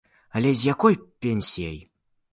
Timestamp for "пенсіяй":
1.27-1.79